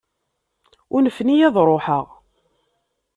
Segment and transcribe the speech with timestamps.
[0.95, 2.05] Unfen-iyi ad ruḥeɣ.